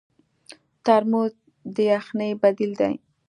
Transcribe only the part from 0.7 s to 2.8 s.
ترموز د یخنۍ بدیل